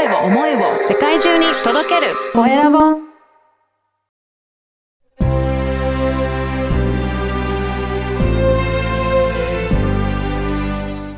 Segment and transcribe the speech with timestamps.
[0.00, 2.78] 声を思いを世界中に届けるコエラボ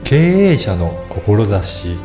[0.02, 1.96] 経営者の志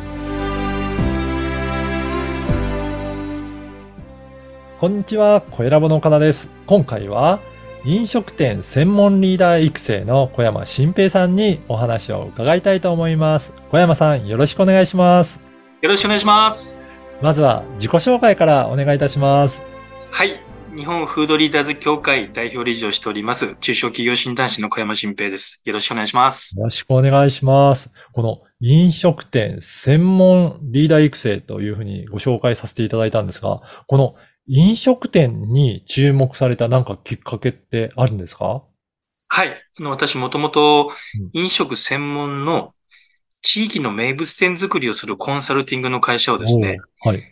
[4.78, 6.48] こんにちは、小ラボの岡田です。
[6.68, 7.40] 今回は
[7.84, 13.52] 飲食店専門リーダー育成の小山新平さんにお話を伺いたいと思います。
[13.72, 15.47] 小山さん、よろしくお願いします。
[15.80, 16.82] よろしくお願いします。
[17.22, 19.62] まずは自己紹介からお願いいたします。
[20.10, 20.40] はい。
[20.74, 25.62] 日本フードリーダーズ協会代表理事をしております、中小企業診断士の小山新平です。
[25.64, 26.58] よろしくお願いします。
[26.58, 27.92] よろしくお願いします。
[28.12, 34.16] この飲食店専門リーダー育成というふうにご紹介させていただいたんですが、この
[34.48, 38.64] 飲食店に注目されたなんかきっかけってあるんですか？
[39.28, 39.52] はい。
[39.80, 40.90] 私もともと
[41.34, 42.72] うん飲食専門の
[43.42, 47.22] 地域の名物店作りをするコンサルティングの会社をですね、はい。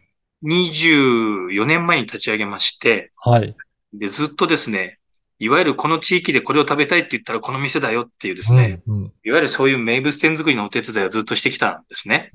[0.45, 3.57] 24年前に立ち上げまして、はい。
[3.93, 4.99] で、ずっとですね、
[5.39, 9.13] いわゆるこの地域でこれを食べたいって言ったらこの店だよっていうですね、うん、うん。
[9.25, 12.31] いわゆるそういう名物店作りのお手伝いをずっとしてきたんですね。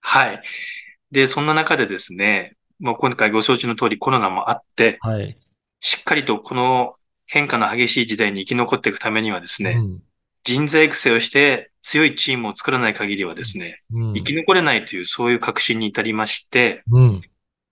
[0.00, 0.40] はい。
[1.10, 5.36] で、そんな中でですね、もう今回ご承知の通りコロナもあって、はい。
[5.80, 6.94] しっかりとこの
[7.26, 10.02] 変化の激しい時代に生き残っていくためにはですね、うん
[10.46, 17.22] 人材育成をして強いチームを作らない限りはですね、うん生き残れないというそういう確信に至りまして、うん。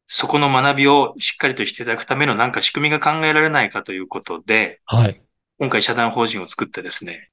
[0.06, 5.22] そこの学びをしっかりとしていただくためのなんか仕組みが考えられないかということで、はい。
[5.61, 7.30] 今回社団法人を作ってですね、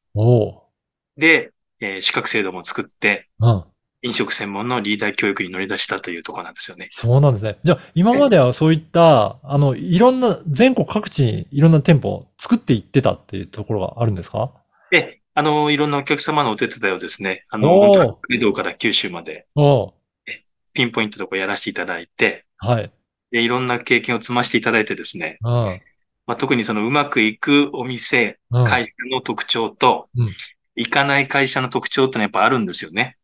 [1.17, 3.63] で、えー資格制度も作って、うん。
[4.03, 6.87] 飲食専門のリーダー教育に乗り出したというところなんですよね。
[6.89, 7.59] そうなんですね。
[7.63, 14.53] じゃあ、今まではそういった、あの、いろんな、全国各地にいろんな店舗を作っていってたっていうところがあるんですか？
[14.89, 19.47] で、あの、いろんなお客様のお手伝いをですね、あの、北海道から九州まで
[20.73, 22.91] ピンポイントでこうやらせていただいて、はい。
[23.31, 25.81] で、いろんな経験を積ませていただいてですね、うん。
[26.27, 28.65] まあ、特にそのうまくいくお店、うん。
[28.65, 30.29] 会社の特徴と、うん
[30.73, 33.17] いかない会社の特徴ってのはやっぱあるんですよね。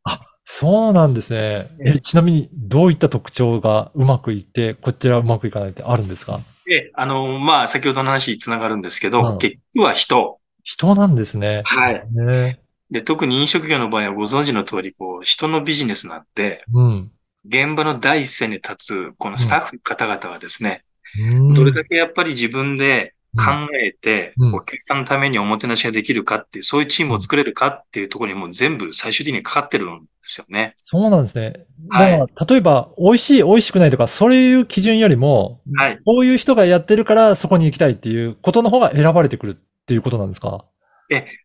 [0.44, 1.70] そうなんですね。
[1.80, 6.42] え、ちなみに、どういった特徴がうまくいって、こちらはうまくいかないってあるんですか？
[6.66, 10.40] で、あの、まあ、先ほどの話につながるんですけど、うん結局は人。
[10.68, 11.62] 人なんですね。
[11.66, 12.06] はい。
[12.12, 12.60] ね。
[12.92, 17.12] で、特に飲食業の場合はご存知の通り、こう、人のビジネスなんで、うん。
[17.48, 20.84] 現場の第一線に立つ、このスタッフの方々はですね、
[21.22, 30.76] うんどれだけやっぱり自分で考えて、うんお客さんのためにおもてなしができるかっていう、そういうチームを作れるかっていうところにもう全部最終的にかかってるんですよね。
[30.80, 31.66] そうなんですね。
[31.90, 36.00] はいだから、例えば、美味しい、美味しくないとか、そういう基準よりも、はい。
[36.06, 39.56] こういう人がやってるから、そこに行きたいっていうことの方が選ばれてくるっ
[39.86, 40.66] ていうことなんですか？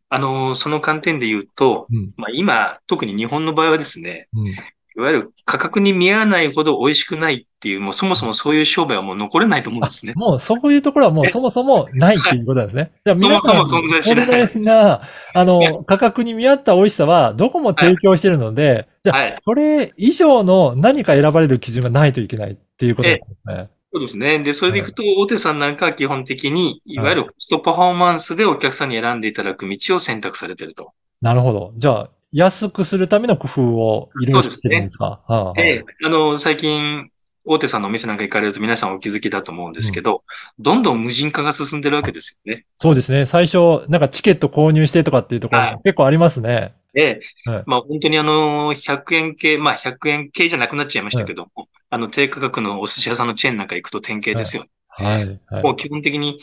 [0.09, 2.13] あのーその観点で言うと、うん。
[2.17, 4.55] まあ今、特に日本の場合はですね、うん。
[4.97, 10.13] いわゆる価格に見合わないほど美味しくないっていう、もうそもそもそういう商売はもう残れないと思うんですね。
[10.17, 12.93] もう、そういうところはもうそもそもないっていうことなんですね。
[13.05, 15.03] じゃあ、皆さん、そもそも存在しないこれが、
[15.35, 19.37] あの、価格に見合った美味しさは、どこも提供してるので、じゃあ、はい。
[19.41, 23.71] それ以上の何か選ばれる基準がないといけないっていうことですね。
[23.95, 24.39] そうですね。
[24.39, 30.93] で、それでいくと、大手さんなんかは基本的に、いわゆるコストパフォーマンスでお客さんに選んでいただく道を選択されていると。
[31.21, 31.73] なるほど。
[31.77, 35.21] じゃあ、安くするための工夫をいろいろしてるんですか？
[35.59, 37.11] ええ、あの、最近、
[37.45, 40.23] 大手さんのお店なんか行かれると皆さんお気づきだと思うんですけど、
[40.59, 42.65] どんどん無人化が進んでるわけですよね。
[42.77, 43.27] そうですね。
[43.27, 46.75] 最初、なんかチケット購入してとかっていうところはいも結構ありますね。
[46.95, 47.21] ええ
[47.51, 54.65] はいまあ本当にあの、100円系、まあ100円系じゃなくなっちゃいましたけども、あの、低価格のお寿司屋さんのチェーンなんか行くと典型ですよ。
[54.89, 55.41] はい。
[55.47, 56.39] はいもう基本的に、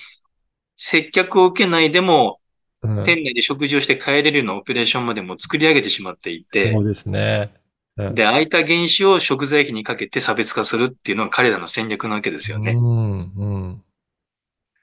[0.76, 2.39] 接客を受けないでも、
[2.82, 7.52] うん店内で食事をして帰れるようなオペレーションまでも作り上げてしまっていてそ、うですね。
[7.54, 7.56] う
[8.12, 12.72] んで、空いた原資を食材費にかけて差別化するっていうのが彼らの戦略なわけですよね。
[12.72, 13.84] うん、うん。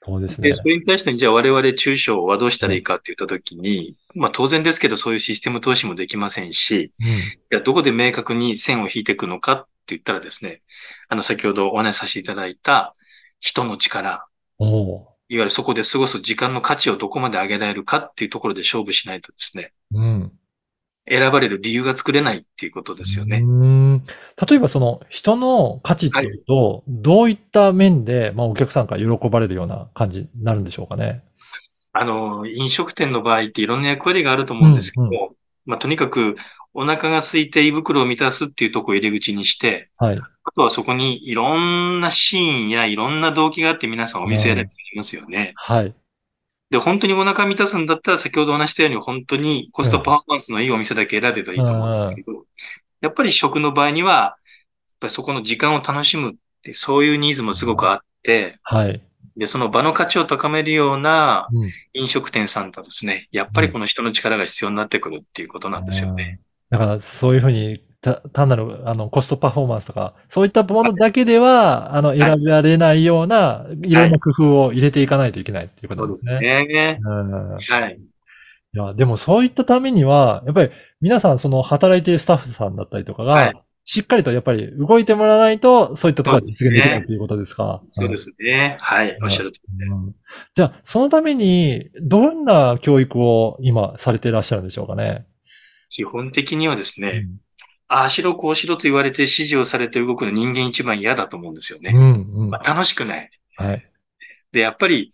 [0.05, 0.53] そうですねで、。
[0.53, 7.11] それに対して、じゃあ我々中小はどうしたらいいかって言ったときに、まあ当然ですけど、そういうシステム投資もできませんし、うんい
[7.49, 10.61] や、どこで明確に線を引いていくのかって言ったらですね、
[11.09, 12.93] あの、先ほどお話しさせていただいた
[13.39, 14.27] 人の力、
[14.59, 20.31] おういわゆるそこで過ごす時間の価値をどこまで上げられるかっていうところで勝負しないとですね、うん。
[21.09, 23.37] 選ばれる理由が作れないっていうことですよね。
[23.37, 24.05] うん
[24.49, 31.23] 例えばその人の価値っていうと、どういった面で、まあお客さんから喜ばれるような感じになるんでしょうかね。
[31.93, 35.37] あの、飲食店の場合っていろんな役割があると思うんですけど、うん
[35.67, 36.35] まあとにかく
[36.73, 40.17] お腹が空いて胃袋を満たすっていうところを入り口にして、はい。
[40.17, 45.53] あとはそこにいろんなシーンやいろんな動機があって皆さんお店選びされますよね。
[45.55, 45.93] はい。
[46.69, 52.45] で、本当にお腹満たすんだったら先ほどお話したように本当にコストパフォーマンスのいいお店だけ選べばいいと思うんですけど、
[53.01, 54.37] やっぱり食の場合には
[54.99, 59.01] ぱりそこの時間を楽しむって、そういうニーズもすごくあって、はい。
[59.37, 66.39] で、その場の価値を高めるようなうん飲食店さんとですね、やっぱりこの人の力が必要になってくるっていうことなんですよね。
[66.69, 76.67] だから、そういうふうに、た単なる、あの、コストパフォーマンスとか、そういったものだけでは、あの、選ばれないような、いろんな工夫を入れていかないといけないっていうことそうですなんですね。
[76.67, 76.99] ね。
[77.03, 77.51] うん。
[77.55, 77.99] はい。
[78.73, 83.53] いや、でもそういったためには、やっぱり皆さんその働いているスタッフさんだったりとかが、はい
[83.89, 87.81] しっかりとやっぱり動いてもらわないと、そういったところが実現できないということですか。
[87.87, 88.75] そうですね。
[88.81, 89.17] はい。
[89.23, 89.85] おっしゃるとりで。
[89.85, 90.15] うん
[90.53, 95.25] じゃあ、そのために、どんな教育を今されていらっしゃるんでしょうかね。
[95.89, 97.39] 基本的にはですね、うん
[97.89, 101.91] ああしろこうしろと言われて指示をされて動くの人間一番嫌だと思うんですよね。
[101.95, 102.49] うん、うん。
[102.49, 103.31] まあ、楽しくない。
[103.55, 103.89] はい。
[104.51, 105.13] で、やっぱり、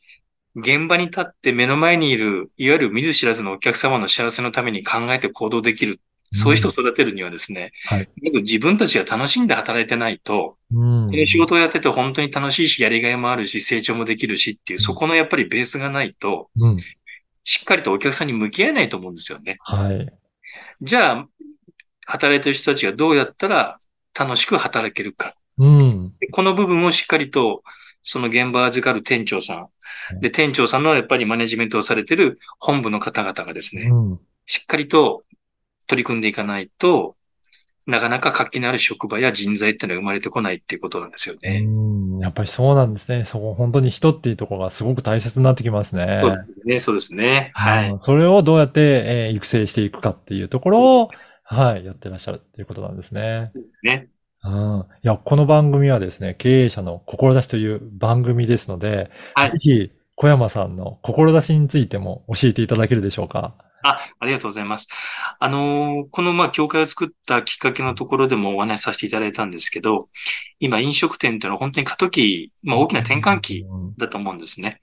[0.55, 5.99] 現場に立って目の前にいる、いわゆる見ず知らずのお客様の幸せのために考えて行動できる。
[6.33, 11.09] そういう人を育てるにはですね、はいまず自分たちが楽しんで働いてないと、うん。
[11.09, 16.77] この仕事をやってて本当に楽しいし、やりがいもあるし、成長もできるしっていう、そこのやっぱりベースがないと、うん。
[17.43, 19.57] しっかりとお客さんに向き合えないと思うんですよね。
[19.59, 20.07] はい。
[20.81, 21.27] じゃあ、
[22.05, 23.79] 働いてる人たちがどうやったら
[24.17, 25.35] 楽しく働けるか。
[25.57, 26.13] うん。
[26.19, 27.63] でこの部分をしっかりと、
[28.01, 29.67] その現場を預かる店長さ
[30.13, 30.19] ん。
[30.19, 34.19] で、店長さんのやっぱりマネジメントをされてる本部の方々がですね、うん。
[34.45, 35.23] しっかりと
[35.87, 37.15] 取り組んでいかないと、
[37.85, 41.63] なかなか活気のある職場や人材ってのは生まれてこないっていうことなんですよね。
[41.65, 42.19] うん。
[42.19, 43.25] やっぱりそうなんですね。
[43.25, 46.21] そこ、本当に人っていうところがすごく大切になってきますね。
[46.21, 47.51] そうですね、そうですね。
[47.55, 47.91] はい。
[47.91, 51.09] うんそれをどうやって、えー育成していくかっていうところを、
[51.43, 53.41] はい、やってらっしゃるっていうことなんですね。
[53.83, 54.07] ね。
[54.43, 54.85] うん。
[55.03, 63.55] いや、この番組はですね、経営者の志という番組ですので、はいぜひ、小山さんの志についても教えていただけるでしょうか？
[63.83, 64.87] あ、ありがとうございます。
[65.39, 70.07] あのーこの、まあ、協会を作ったきっかけのところでもお話しさせていただいたんですけど、
[70.59, 74.81] 今飲食店っていうのは本当に過渡期、まあ、大きな転換期うんだと思うんですね。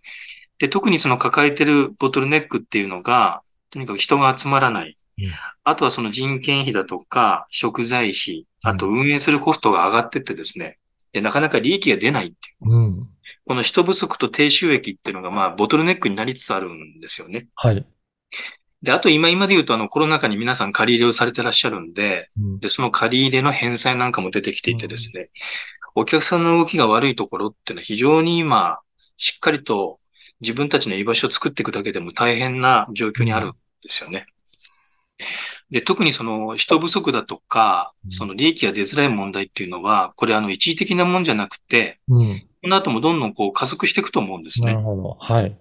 [0.58, 3.40] で、特にその抱えてるボトルネックっていうのが、
[3.70, 4.96] とにかく人が集まらない。
[5.18, 5.30] うん
[5.62, 10.78] あとはその人件費だとか、食材費、あと運営するコストが上がってってですね。
[11.12, 12.74] で、なかなか利益が出ないっていう。
[12.74, 13.08] うん。
[13.46, 17.48] この人不足と低収益っていうのが、まあ、ボトルネックになりつつあるんですよね。
[17.54, 17.86] はい。
[18.82, 25.28] で、あと今今で言うと、あの、コロナ禍に皆さん借り入れをされてらっしゃるんで、うんで、その借り入れの返済なんかも出てきていてですね、
[25.94, 28.78] お客さんの動きが悪いところっていうのは非常に今、
[29.16, 29.98] しっかりと
[30.40, 34.26] 自分たちの居場所を作っていくだけでも大変な状況にあるんですよね。
[35.70, 42.46] で、特にその人不足だとかう、んその利益が出づらい問題っていうのは、これあの一時的なもんじゃなくて、うん。
[42.62, 44.84] この後もどんどんこう加速していくと思うんですねなる。
[44.84, 45.16] ほど。
[45.18, 45.56] はい。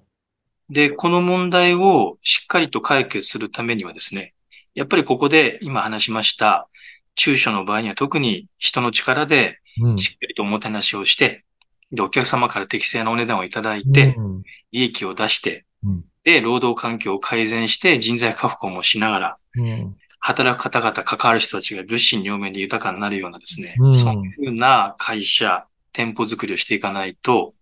[0.70, 4.34] で、この問題をしっかりと解決するためにはですね、
[4.76, 6.68] やっぱりここで今話しました、
[7.16, 9.98] 中小の場合には特に人の力でうん。
[9.98, 11.44] しっかりとおもてなしをして、
[11.92, 19.96] で、お客様から適正なお値段をいただいて、うん利益を出してうん、で、労働環境を改善して人材確保もしながら、うん。
[20.20, 25.66] 働く方々、関わる人たちが物心両面で豊かになるようなですね、うんそういうふうな会社、
[26.00, 27.54] 店舗作りをしていかないと、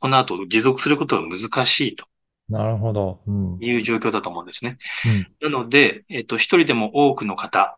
[0.00, 2.06] この後持続することが難しいと
[2.48, 3.20] なるほど。
[3.26, 3.58] うん。
[3.60, 4.78] いう状況だと思うんですね。
[5.42, 7.76] うんなので、えっと、一人でも多くの方、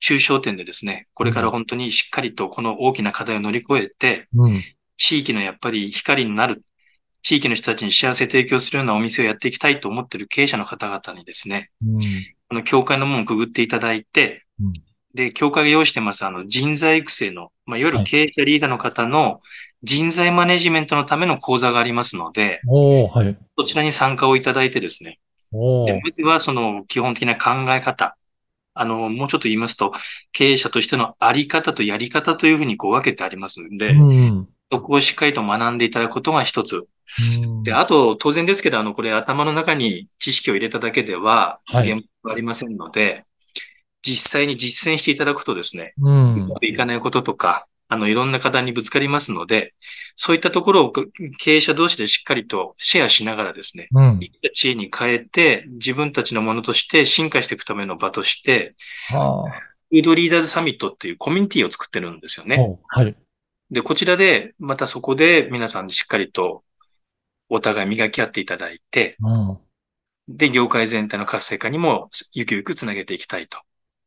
[0.00, 4.62] 中小店でですね、これから本当にしっかりとこの大きな課題を乗り越えて、うん。
[4.96, 6.62] 地域のやっぱり光になる、
[7.20, 11.98] 地域の人たちに幸せ提供するようなお店をやっていきたいと思っている経営者の方々にですね、うん。
[12.48, 14.72] この協会の門をくぐっていただいて、うん
[15.14, 19.40] で、協会が用意してます、あの、人材育成の、まあ、いわゆる経営者リーダーの方の
[19.82, 23.38] 人材マネジメントのための講座がありますので、はい。
[23.56, 25.20] そちらに参加をいただいてですね。
[25.52, 28.16] でまずはその基本的な考え方。
[28.76, 29.92] あの、もうちょっと言いますと、
[30.32, 34.48] 経営者としてのあり方とやり方というふうにこう分けてありますんで、うん。
[34.72, 36.88] そこをしっかりと学んでいただくことが一つ。
[37.42, 43.24] うんで、あと、当然ですけど、あの、これ頭の中に知識を入れただけでは、はい現場はありませんので、
[44.04, 46.10] 実際に実践していただくとですね、う。
[46.10, 49.74] うんまくいかないこととか、あの、いろんな課題にぶつかりますので、
[50.16, 50.92] そういったところを
[51.38, 54.20] 経営者同士でしっかりとシェアしながらですね、うん。
[54.20, 58.74] 生きた知恵に変えて、自分たちのものとして進化していくための場として、
[59.08, 59.44] は
[59.90, 62.48] フードリーダーズサミットっていうコミュニティを作ってるんですよあ。
[62.48, 62.78] ね。
[62.88, 63.16] はい。
[63.70, 66.62] で、こちらで、またそこで皆さんしっかりと
[67.48, 69.58] お互い磨き合っていただいて、うん。
[70.28, 73.58] で、業界全体の活性化にもゆくゆくつなげていきたいと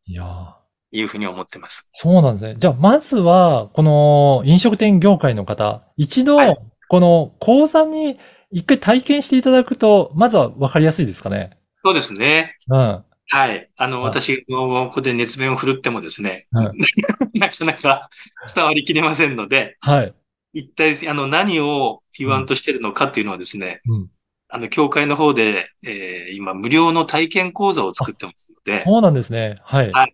[0.08, 0.58] いやー
[0.92, 1.92] いうふうに思ってます。
[1.96, 2.56] そうなんですね。
[2.58, 8.18] じゃあ、まずは、この飲食店業界の方、一度はい、この講座に
[8.52, 11.58] 一回体験していただくと、まずは分かりやすいですかね。
[11.84, 12.56] そうですね。
[12.70, 13.04] うん。
[13.30, 13.70] はい。
[13.76, 16.72] あの、はい私のここで熱弁を振るってもですね、は
[17.36, 18.10] なかなか
[18.56, 20.14] 伝わりきれませんので、はい。
[20.54, 24.08] 一体、あの、何を言わんとしてるのかっていうのはですね、うん。
[24.50, 29.58] あの、教会の方で、えー今、無料の体験講座を作ってますので、そうなんですね。
[29.64, 29.92] はい。
[29.92, 30.14] はい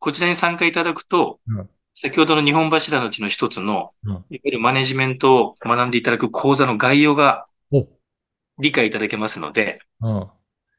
[0.00, 7.86] こちらに参加いただくと、うん先ほどの日本柱のうちの一つの、うんいわゆるマネジメントを学んでいただく講座の概要がお、
[8.58, 10.26] 理解いただけますので、うん。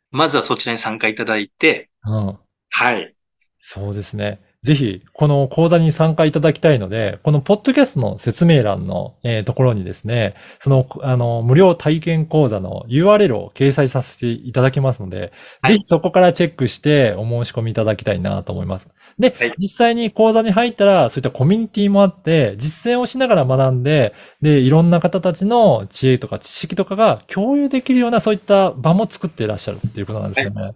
[0.09, 2.39] まずはそちらに参加いただいて、うん。
[2.69, 3.15] はい。
[3.59, 4.41] そうですね。
[4.63, 18.87] ぜひ、この講座に参加いただきたいので、このポッドキャストの説明欄の、えーところにですね、その、あの、無料体験講座の URL を掲載させていただきますので、はいぜひそこからチェックしてお申し込みいただきたいなと思います。
[19.17, 24.13] で、はい実際に講座に入ったら、そういったコミュニティもあって、実践をしながら学んで、
[24.43, 30.73] で、いろんな方たちの知恵とか知識とかが共有できるようなそういった場も作っていらっしゃるっていうことなんですよね。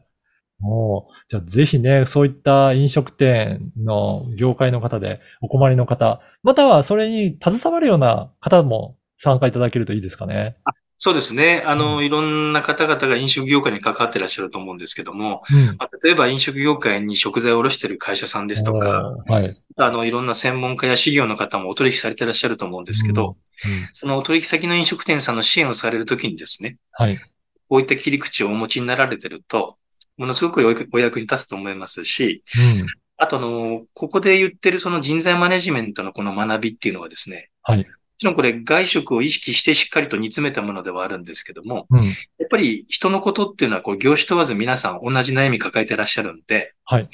[0.65, 10.57] おーじゃあぜひね、そういった飲食店の業界の方でお困りの方、またはそれに携わるような方も参加いただけるといいですかね。
[10.98, 11.62] そうですね。
[11.65, 15.77] あうの、いろんな方々が飲食業界に関わっていらっしゃると思うんですけども、うん。
[15.77, 19.62] まあ例えば飲食業界に食材を卸している会社さんですとか、はい。
[19.77, 27.19] あの、いろんな専門家や事業の方もお取引されていらっしゃると思うんですけど、うん、うんそのお取引先の飲食店さんの支援をされるときにですね、はい。
[27.67, 29.77] こういった切り口をお持ちになられてると、
[30.17, 32.43] ものすごくお役に立つと思いますし、
[32.79, 32.86] うん。
[33.17, 37.79] あとあの、ここで言ってるその人材マネジメントのこの学びっていうのはですね、はい。
[37.79, 37.86] も
[38.17, 42.03] ちろんこれ外食を意識してしっかりと煮詰めたものではあるんですけども、うん。
[42.03, 47.10] やっぱり人のことっていうのはこう業種問わず皆さん同じ悩み抱えてらっしゃるんで、はい。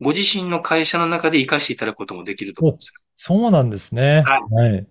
[0.00, 3.02] ご自身の会社の中で活かしていただくこともできると思うんですよ。
[3.16, 4.22] そうなんですね。
[4.26, 4.86] ははい。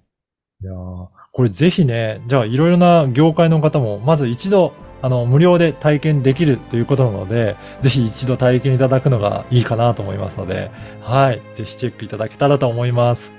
[0.61, 11.41] いやーこれぜひね、じゃあいろいろな業界の方も、まず一度、あの、無料で体験できるということなので、ぜひ一度体験いただくのがいいかなと思いますので、はい。
[11.55, 13.31] ぜひチェックいただけたらと思います。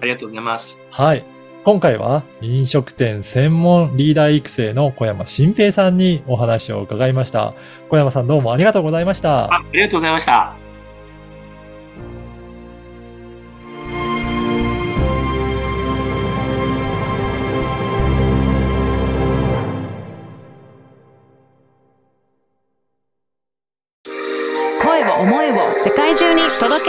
[0.00, 0.84] ありがとうございます。
[0.90, 1.24] はい。
[1.64, 7.54] 今回は飲食店専門リーダー育成の小山新平さんにお話を伺いました。
[7.90, 9.44] 小山さんどうもありがとうございました。
[9.52, 10.67] あありがとうございました。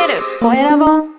[0.08, 0.22] ける。
[0.40, 1.19] コエラボ。